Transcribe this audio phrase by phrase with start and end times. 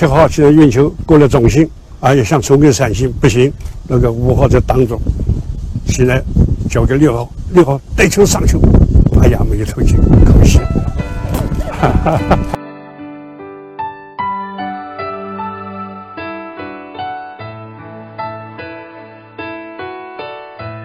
[0.00, 1.68] 七号现在运球过了中心，
[2.00, 3.52] 而且想冲给三星不行，
[3.86, 4.98] 那个五号在挡住，
[5.88, 6.22] 现在
[6.70, 8.58] 交给六号，六号带球上球，
[9.20, 10.58] 哎呀，没有投进，可惜。
[11.70, 12.38] 哈哈哈。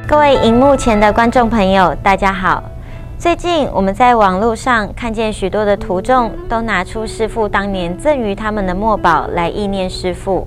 [0.06, 2.62] 各位荧幕前的观众朋友，大家好。
[3.18, 10.46] 最近我们在网络上看见许多的徒众都拿出师傅当年赠予他们的墨宝来意念师傅。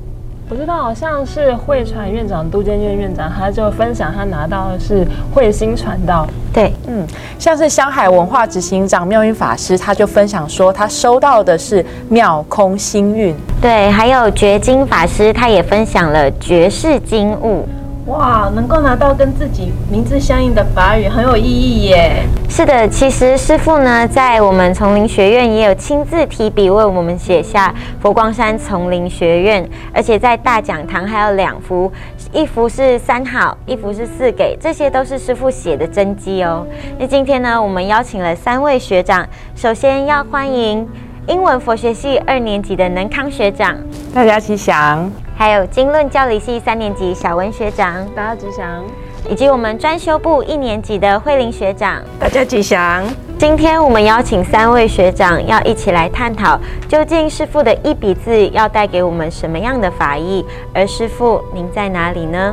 [0.50, 6.27] 我知道好像是慧传院长杜建院院长，他就分享他拿到的是慧心传道。
[6.52, 7.06] 对，嗯，
[7.39, 13.34] 像是香海文化执行长妙运法师，他就分享说他收到的是妙空星运。
[13.61, 17.66] 对，还有觉经法师，他也分享了绝世金物。
[18.09, 22.25] 哇，能够拿到跟自己名字相应的法语，很有意义耶。
[22.48, 31.92] 是的，其实师傅呢，在我们丛林学院也有亲自提笔为我们写下佛光山丛林学院，而且在大讲堂还有两幅，
[32.33, 36.67] 一幅是三好，一幅是四给，这些都是师傅写的真迹哦。
[36.98, 40.89] 那今天呢，我们邀请了三位学长，首先要欢迎
[41.27, 43.77] 英文佛学系二年级的能康学长，
[44.14, 45.12] 大家吉祥。
[45.39, 48.83] 还有经论教理系三年级小文学长，大家吉祥；
[49.31, 53.05] 以及我们专修部一年级的慧玲学长，大家吉祥。
[53.39, 56.58] 今天我们邀请三位学长要一起来探讨，
[56.89, 60.45] 究竟师父的一笔字要带给我们什么样的法益？
[60.74, 62.52] 而师父您在哪里呢？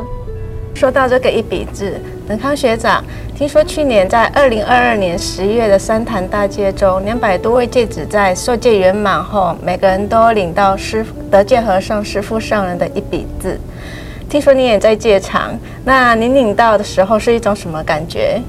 [0.72, 3.04] 说到这个一笔字，能康学长，
[3.36, 13.56] 听说去年在二零二二年十月的三潭大戒中，两百多位戒子在受戒圆满后，每个人都领到师德戒和尚师父上人的一笔字。
[14.28, 18.40] 听说你也在戒场，那您领到的时候是一种什么感觉？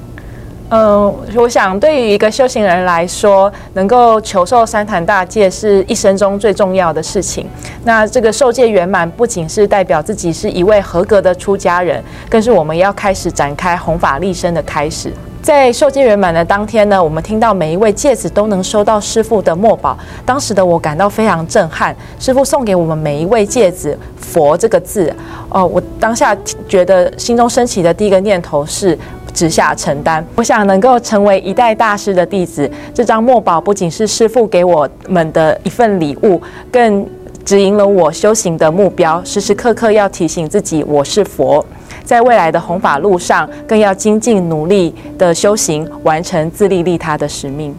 [0.70, 7.48] 嗯，我想对于一个修行人来说，能够求受三坛大戒是一生中最重要的事情。
[7.86, 15.10] 那这个受戒圆满，不仅是代表自己是一位合格的出家人，更是我们要开始展开弘法立身的开始。
[15.42, 21.96] 在受戒圆满的当天呢，我们听到每一位戒子都能收到师父的墨宝，当时的我感到非常震撼。
[22.20, 25.16] 师父送给我们每一位戒子“佛”这个字，
[25.48, 26.36] 哦，我当下
[26.68, 29.00] 觉得心中升起的第一个念头是。
[29.38, 32.68] 直下承担，我想能够成为一代大师的弟子。
[32.92, 37.06] 这张墨宝不仅是师父给我们的一份礼物，更
[37.46, 39.24] 指引了我修行的目标。
[39.24, 41.64] 时时刻刻要提醒自己，我是佛，
[42.04, 47.76] 在未来的弘法路上，更要精进努力的修行，完成自利利他的使命。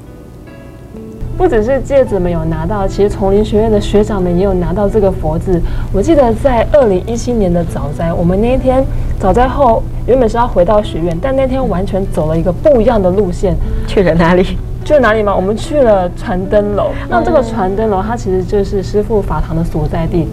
[1.36, 5.60] 不只是戒指没有拿到，其实丛林学院的学长们也有拿到这个佛字。
[5.92, 8.84] 我记得在二零一七年的早斋，我们那一天
[9.18, 13.56] 早在后原本是要回到学院，但那天完全走了一个不一样的路线，
[13.86, 14.56] 去了哪里？
[14.84, 15.34] 去了哪里吗？
[15.34, 16.90] 我们去了传灯楼。
[17.08, 20.28] 那这个传灯楼，它其实就是师傅法堂的所在地。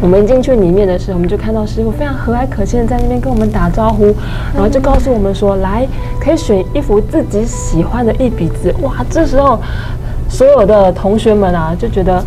[0.00, 4.06] 我们一进去里面的时候，我们就看到师傅非常和蔼可亲的在那边跟我们打招呼，
[4.54, 5.86] 然后就告诉我们说：“来，
[6.20, 9.58] 可以选一幅自己喜欢的一笔字。”哇，这时候。
[10.26, 12.20] 所有的同学们啊，就觉得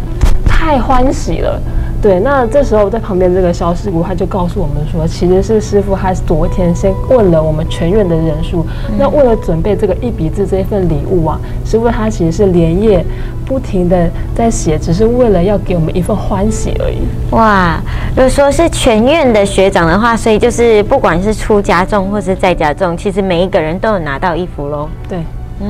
[0.47, 1.59] 太欢喜了。
[1.99, 8.65] 对，那这时候在旁边这个肖师傅他就告诉我们说，其实是师傅他昨天先问了我们全院的人数，
[8.97, 13.03] 那为了准备这个一笔字这一份礼物啊，师傅他其实是连夜
[13.45, 16.99] 不停的在写，只是为了要给我们一份欢喜而已。
[17.31, 17.81] 哇，
[18.15, 24.87] 如果说是全院的学长的话，所以就是不管是出家众或是在家众，其实每一个人都有拿到衣服喽。
[25.09, 25.17] 对。
[25.59, 25.67] 嗯，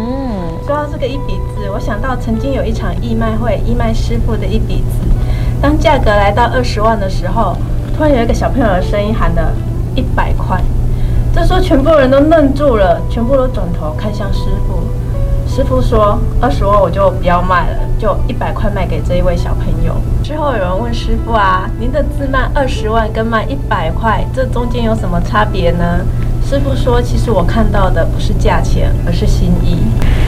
[0.66, 5.08] 说到这个一笔字，我想到曾经有一场义卖会，义卖师傅的一笔字，
[5.62, 7.58] 当价格来到二十万的时候，
[7.96, 9.52] 突然有一个小朋友的声音喊了
[9.96, 10.62] 一百块，
[11.34, 14.84] 这时候全部人都愣住了，全部都转头看向师傅。
[15.48, 19.96] 师傅说二十万我就不要卖了，就一百块卖给这一位小朋友。
[20.24, 26.02] 之后有人问师傅啊，您的字卖二十万跟卖一百块，这中间有什么差别呢？
[26.46, 29.80] 师傅说：“其实我看到的不是价钱，而是心意。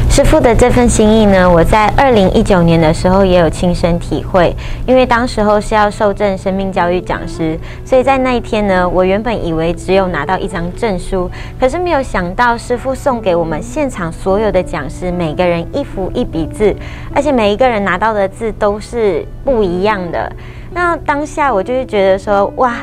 [0.10, 4.54] 师傅的这份心意呢，我在二零一九年的时候也有亲身体会。
[4.86, 11.30] 因为当时候是要受证生命教育讲师，所以在那一天呢，我原本以为只有拿到一张证书，
[11.60, 16.76] 可是没有想到师傅送给我们现场所有的讲师每个人一幅一笔字，
[17.16, 20.30] 而且每一个人拿到的字都是不一样的。
[20.74, 22.76] 那当下我就是觉得说，哇！”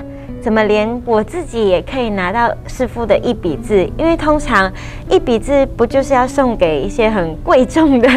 [0.47, 3.85] 怎么连我自己也可以拿到师傅的一笔字？
[3.99, 4.73] 因为通常
[5.11, 8.09] 一笔字不就是要送给一些很贵重的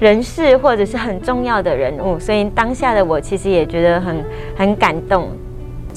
[0.00, 2.18] 人士或者是很重要的人物？
[2.18, 4.24] 所以当下的我其实也觉得很
[4.56, 5.28] 很感动。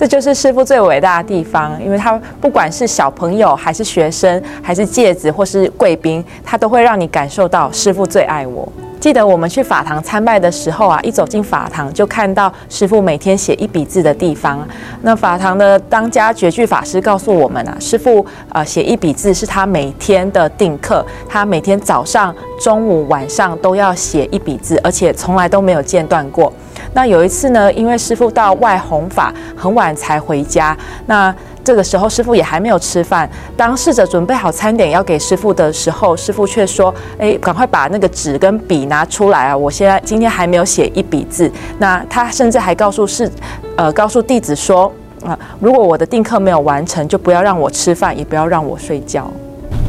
[0.01, 8.67] 这就是师傅最伟大的地方，因为他不管是小朋友还是学生，还是戒子或是贵宾，他都会让你感受到师傅最爱我。
[8.99, 14.67] 记得我们去法堂参拜的时候啊，一走进法堂就看到师傅每天写一笔字的地方。
[15.03, 26.51] 那法堂的当家绝句法师告诉我们啊，师傅呃写一笔字是他每天的定课，他每天早上、中午、晚上都要写一笔字，而且从来都没有间断过。
[26.93, 31.33] 那有一次呢，因为师傅到外弘法，很晚才回家，那。
[31.63, 33.29] 这个时候，师傅也还没有吃饭。
[33.55, 39.55] 当侍者准备好餐点要给师傅的时候，师傅却说：“哎，赶快把那个纸跟笔拿出来啊！
[39.55, 43.31] 我现在今天还没有写一笔字。”那他甚至还告诉侍，
[43.75, 44.91] 呃，告诉弟子说
[45.23, 49.31] ：“啊，如果我的定课没有完成，就不要让我吃饭，也不要让我睡觉。”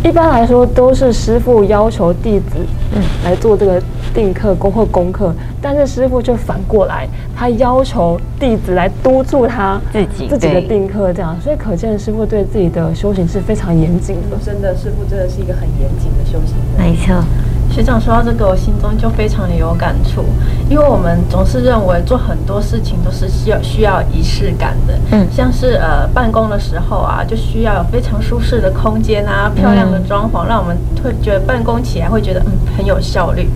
[0.05, 2.57] 一般来说，都是师傅要求弟子
[2.95, 3.81] 嗯来做这个
[4.15, 14.37] 定课功或功课，但是师傅就反过来，他要求弟子来督促他自己自己的定课，这样，所以可见师傅对自己的修行是非常严谨的。
[14.45, 16.79] 真的，师傅真的是一个很严谨的修行人。
[16.79, 17.25] 没错。
[17.73, 20.27] 学长说到这个，我心中就非常的有感触，
[20.69, 33.49] 因为我们总是认为做很多事情都是需要需要仪式感的，嗯，像是呃办公的时候啊，就需要有非常舒适的空间啊，漂亮的装潢，让我们会觉得办公起来会觉得嗯很有效率。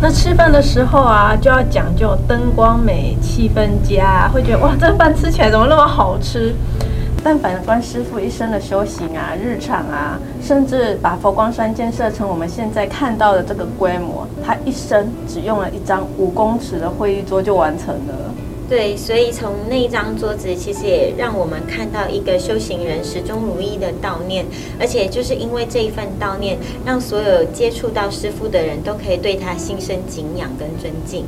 [0.00, 6.52] 那吃饭的时候啊，就要讲究灯光美、气氛佳，会觉得哇，这饭吃起来怎么那么好吃？
[7.24, 18.34] 但反观师傅一生的修行啊、日常啊，甚至把佛光山建设成我们现在看到的这个规模，他一生只用了一张五公尺的会议桌就完成了。
[18.68, 24.44] 对，所以从那张桌子，其实也让我们看到一个修行人始终如一的悼念，
[24.78, 31.24] 而且就是因为这一份悼念，让所有接触到师傅的人都可以对他心生敬仰跟尊敬。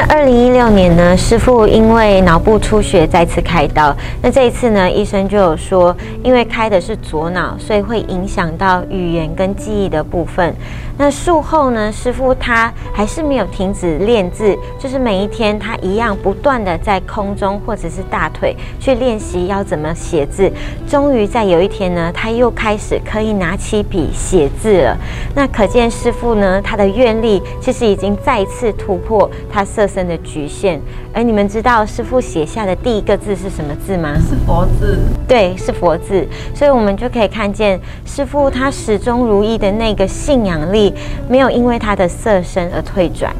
[0.00, 3.92] 那二零一六年呢，师傅因为脑部出血再次开刀。
[4.22, 5.92] 那这一次呢，医生就有说，
[6.22, 10.54] 因为开的是左脑，所以会影响到语言跟记忆的部分。
[10.98, 20.50] 那术后呢，师傅他还是没有停止练字，就是每一天他一样不断的在空中或者是大腿去练习要怎么写字。
[20.86, 24.96] 终于在有一天呢，他又开始可以拿起笔写字了。
[25.34, 29.88] 那可见师傅呢，他的愿力其实已经再次突破他色。
[29.88, 30.78] 身的局限，
[31.14, 34.12] 而你们知道师傅写下的第一个字是什么字吗？
[34.16, 34.98] 是佛字。
[35.26, 36.28] 对，是佛字。
[36.54, 40.87] 所以，我们就可以看见师傅他始终如一的那个信仰力，
[41.28, 43.34] 没有因为他的色身而退转。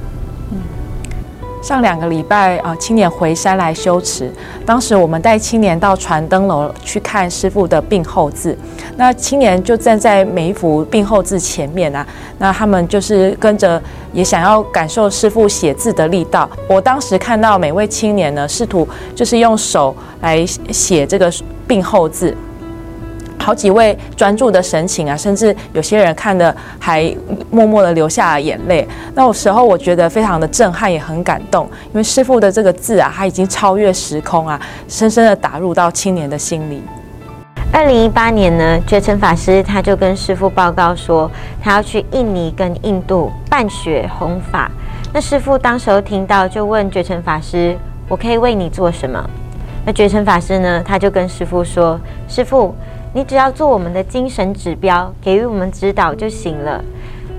[1.61, 4.33] 上两个礼拜啊，青年回山来修持。
[4.65, 8.57] 当时我们带青年到传灯楼去看师傅的病后字，
[8.97, 12.07] 那青年就站在每一幅病后字前面啊，
[12.39, 16.49] 那他们就是跟着也想要感受师傅写字的力道。
[16.69, 21.31] 我当时看到每位青年呢，试图就是用手来写这个
[21.67, 22.35] 病后字。
[23.49, 27.11] 好几位专注的神情啊，甚至有些人看的还
[27.51, 28.87] 默默的流下了眼泪。
[29.15, 36.83] 那有时候我觉得非常的震撼，也很感动，因为师傅的这个字啊，他已经超越时空啊，深深的打入到青年的心里。
[37.73, 41.31] 二零一八年呢，觉成法师他就跟师傅报告说，
[41.63, 44.71] 他要去印尼跟印度办学弘法。
[45.11, 47.75] 那师傅当时候听到，就问觉成法师
[48.11, 49.19] ：“我可以为你做什么？”
[49.87, 52.75] 那觉成法师呢，他就跟师傅说：“师傅。”
[53.15, 56.85] 你只要做我们的精神指标，给予我们指导就行了。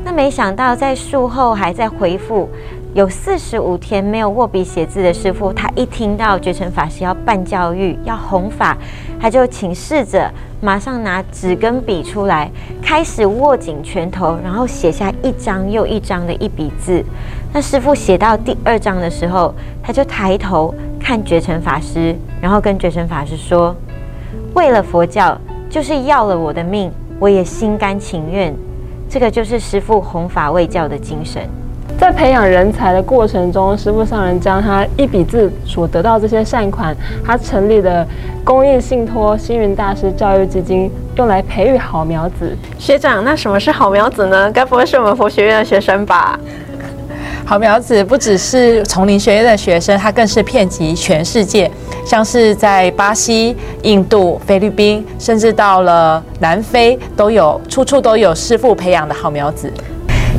[0.03, 2.49] 那没想到在术后还在回复，
[2.93, 8.77] 有四十五天没有握笔写字的师傅，他一听到觉成法师要办教育、要弘法，
[9.19, 10.27] 他就请侍者
[10.59, 12.49] 马上拿纸跟笔出来，
[12.81, 17.03] 开始握紧拳头，然后写下一张又一张的一笔字。
[17.53, 23.75] 那师傅写到第二章的时候，他就抬头看觉成法师，然后跟觉成法师说
[24.55, 25.37] ：“为了佛教。”
[25.69, 28.53] 就是要了我的命，我也心甘情愿。
[29.07, 31.41] 这个就是师父弘法卫教的精神。
[31.97, 36.95] 在培养人才的过程中，师父上人将他一笔字所得到这些善款，
[37.25, 38.07] 他成立的
[38.43, 42.55] 公益信托星云大师教育基金，用来培育好苗子。
[42.77, 44.49] 学长，那什么是好苗子呢？
[44.51, 46.39] 该不会是我们佛学院的学生吧？
[47.49, 51.69] 好苗子不只是丛林学院的学生，他更是遍及全世界，
[52.05, 59.73] 像是在巴西、印度、菲律宾，甚至到了南非，都有处处都有师傅培养的好苗子。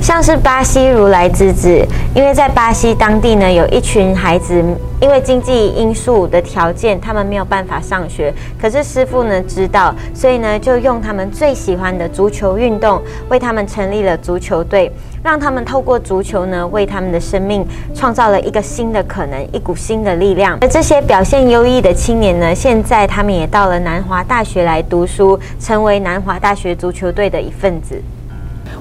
[0.01, 4.63] 像是巴西如来之子，因为在巴西当地呢，有一群孩子
[4.99, 8.33] 因为经济因素的条件，他们没有办法上学。
[8.61, 14.91] 可是师傅呢知道，所以呢就用他们最喜欢的足球运动，为他们成立了足球队，
[15.23, 17.65] 让他们透过足球呢，为他们的生命
[17.95, 20.57] 创造了一个新的可能，一股新的力量。
[20.63, 28.01] 而这些表现优异的青年呢，现在他们也到了南华大学来读书，成为南华大学足球队的一份子。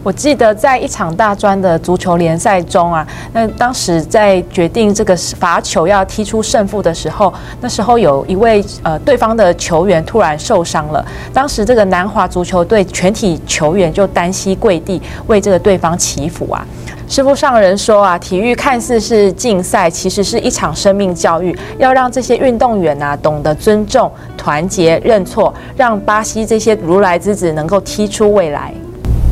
[0.02, 16.66] 我记得在一场大专的足球联赛中啊，那当时在决定这个罚球要踢出胜负的时候，那时候有一位呃对方的球员突然受伤了，当时这个南华足球队全体球员就单膝跪地为这个对方祈福啊。
[17.08, 28.72] 师傅上人说啊，体育看似是竞赛，其实是一场生命教育，要让这些运动员啊懂得尊重、团结、认错，让巴西这些如来之子能够踢出未来。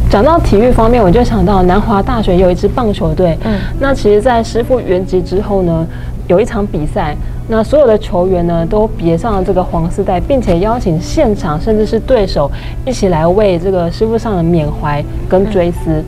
[0.09, 3.37] 讲到体育方面，我就想到南华大学有一支棒球队。
[3.43, 5.85] 嗯，那其实，在师傅原籍之后呢，
[6.27, 7.15] 有一场比赛，
[7.49, 12.49] 那所有的球员呢都别上了这个黄丝带，并且邀请现场甚至是对手
[12.85, 16.01] 一起来为这个师傅上的缅怀跟追思。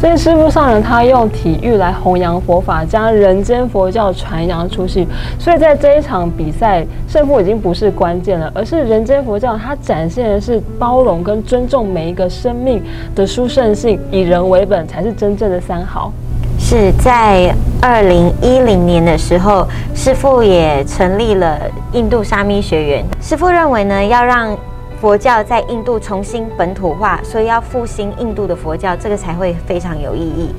[0.00, 5.06] 所以师父上人他用体育来弘扬佛法，将人间佛教传扬出去。
[5.38, 12.82] 所以在这一场比赛，胜负已经不是关键了，而是人间佛教它展现的是包容跟尊重每一个生命
[13.14, 16.10] 的殊胜性，以人为本才是真正的三好。
[16.58, 21.58] 是在二零一零年的时候，师父也成立了
[21.92, 23.04] 印度沙弥学院。
[23.20, 24.56] 师父认为呢，要让
[25.00, 30.50] 佛教在印度重新本土化，所以要复兴印度的佛教，这个才会非常有意义。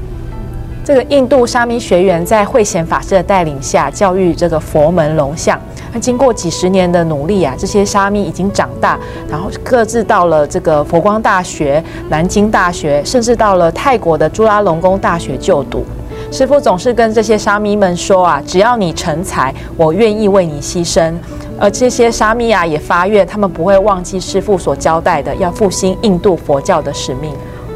[0.83, 5.61] 这个印度沙弥学员在慧贤法师的带领下，教育这个佛门龙象。
[5.93, 15.85] 那经过几十年的努力啊，这些沙弥已经长大，然后各自到了这个佛光大学、南京大学，甚至到了泰国的朱拉隆功大学就读。
[16.31, 21.13] 师父总是跟这些沙弥们说啊，只要你成才，我愿意为你牺牲。
[21.61, 27.31] 而这些沙弥亚，也发愿，他们不会忘记师父所交代的，要复兴印度佛教的使命。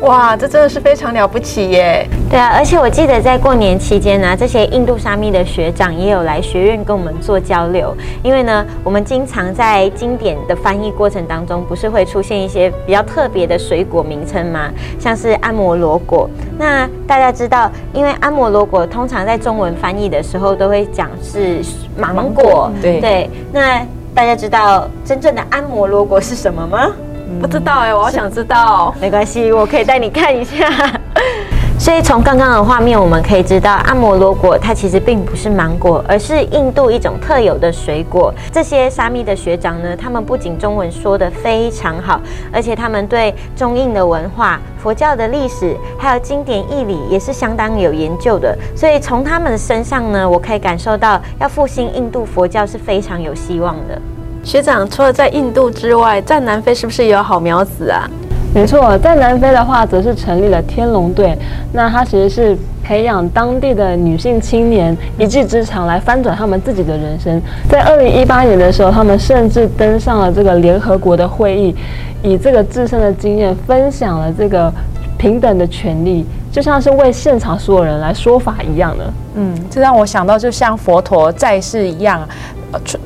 [0.06, 2.08] 哇，这真的是非常了不起耶！
[2.30, 7.96] 对啊，而且我记得在过年期间呢，这些印度沙弥的学长也有来学院跟我们做交流。
[8.22, 14.70] 因为呢，我们经常在经典的翻译过程当中，不是会出现一些比较特别的水果名称吗？
[15.00, 16.30] 像是安摩罗果。
[16.56, 21.62] 那大家知道，因为安摩罗果通常在中文翻译的时候都会讲是
[21.98, 22.72] 芒果。
[22.80, 23.30] 对对。
[23.52, 23.84] 那
[24.14, 26.92] 大家知道真正的安摩罗果是什么吗？
[27.40, 28.94] 不知道哎，我好想知道。
[29.00, 30.70] 没关系，我可以带你看一下。
[31.78, 38.34] 所以从刚刚的画面，我们可以知道，阿摩罗果它其实并不是芒果，而是印度一种特有的水果。
[38.50, 42.20] 这些沙弥的学长呢，他们不仅中文说得非常好，
[42.52, 48.58] 而且他们对中印的文化、佛教的历史，还有经典义理也是相当有研究的。
[48.74, 54.02] 所以从他们的身上呢，我可以感受到，要复兴印度佛教是非常有希望的。
[54.46, 58.08] 学长，除了在印度之外，在南非是不是也有好苗子啊？
[58.54, 61.36] 没错，在南非的话，则是成立了天龙队。
[61.74, 67.42] 那它其实是培养当地的女性青年一技之长，来翻转他们自己的人生。
[67.68, 71.76] 在二零一八年的时候，他们甚至登上了这个联合国的会议，
[72.22, 74.72] 以这个自身的经验分享了这个
[75.18, 79.12] 平等的权利，就像是为现场所有人来说法一样的。
[79.38, 82.26] 嗯，这让我想到，就像佛陀在世一样。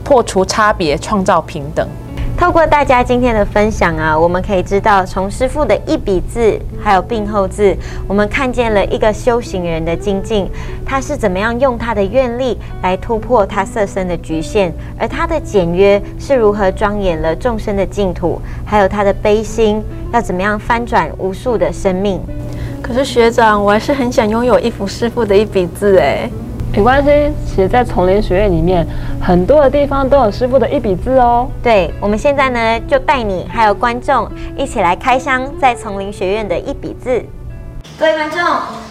[0.04, 1.88] 破除差别，创造平等。
[2.38, 7.75] 透过大家今天的分享啊，我们可以知道，从师傅的一笔字，还有病后字，
[8.08, 10.50] 我们看见了一个修行人的精进，
[10.86, 22.22] 他是怎么样用他的愿力来突破他色身的局限，而他的简约是如何庄严了众生的净土，还有他的悲心要怎么样翻转无数的生命。
[22.82, 26.30] 可是学长，我还是很想拥有一幅师傅的一笔字哎。
[26.72, 27.10] 没关系，
[27.46, 28.88] 其实，在丛林学院里面，
[29.20, 31.50] 很多的地方都有师傅的一笔字哦。
[31.62, 37.22] 对，我们现在呢，就带你还有观众一起来开箱在丛林学院的一笔字。
[38.00, 38.40] 各位观众，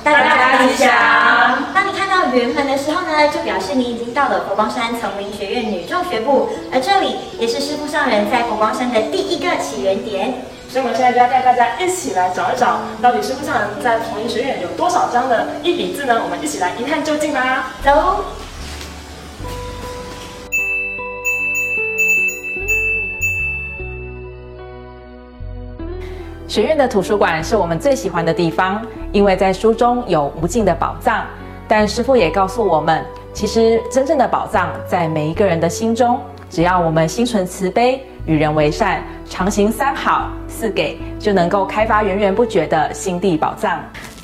[0.05, 0.91] 大家吉祥！
[1.73, 10.35] 当你看到圆门的时候呢，就表示你已经到了佛光山丛林学院女众学部，而这里也是师傅上人在佛光山的第一个起源点。
[10.71, 16.21] 所以，我们现在就要带大家一起来找一找，到底师傅上人在同一学院有多少张的一笔字呢？
[16.23, 17.73] 我们一起来一探究竟吧。
[17.83, 18.23] 走。
[26.47, 31.25] 学院的图书馆是我们最喜欢的地方，因为在书中有无尽的宝藏。
[31.67, 36.21] 但师傅也告诉我们，其实真正的宝藏在每一个人的心中，
[36.51, 38.05] 只要我们心存慈悲。
[38.27, 43.79] 与人为善，常行三好四给，就能够开发源源不绝的心地宝藏。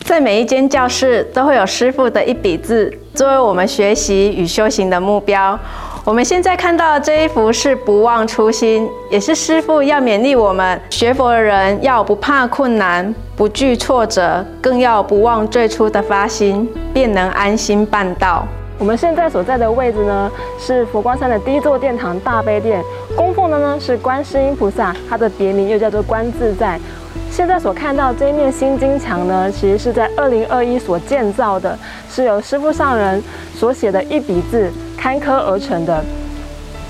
[0.04, 5.58] 在每一间教室都会有师傅的一笔字，作为我们学习与修行的目标。
[6.04, 18.46] 我们现在看到的这一幅是不忘初心，也是师傅要勉励我们学佛的人要不怕困难，不惧挫折，更要不忘最初的发心，便能安心办道。
[18.84, 22.84] 我们现在所在的位置呢，是佛光山的第一座殿堂大悲殿，
[23.16, 26.78] 供奉的呢是观世音菩萨，它的别名又叫做观自在。
[27.30, 31.78] 现在所看到这一面新金墙呢，其实是在二零二一所建造的，
[32.10, 33.22] 是由师傅上人
[33.54, 36.04] 所写的一笔字刊刻而成的。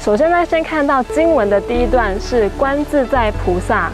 [0.01, 3.89] 首先呢，先看到经文的第一段是“观自在菩萨”，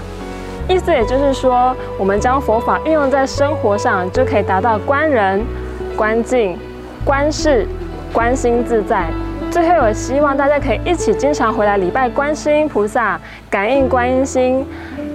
[0.71, 5.45] 意思也就是说，我们将佛法运用在生活上，就可以达到观人、
[5.95, 6.59] 观境、
[7.05, 7.67] 观事、
[8.13, 9.09] 观心自在。
[9.51, 14.65] 最后，我希望大家可以一起经常回来礼拜观世音菩萨，感应观音心，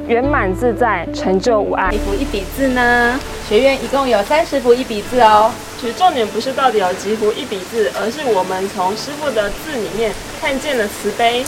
[0.07, 1.89] 圆满自在，成就无碍。
[1.91, 3.19] 一幅一笔字呢？
[3.47, 5.51] 学院一共有三十幅一笔字哦。
[5.79, 10.11] 其实重点不是到底有几幅一笔字，而是我们从师傅的字里面
[10.41, 11.45] 看见了慈悲。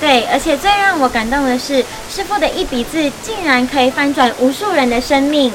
[0.00, 5.52] 对，而且最让我感动的是，师傅的一笔字竟然可以翻转无数人的生命。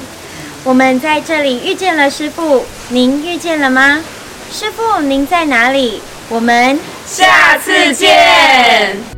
[0.63, 4.03] 我们在这里遇见了师傅，您遇见了吗？
[4.51, 6.01] 师傅，您在哪里？
[6.29, 9.14] 我们下次见。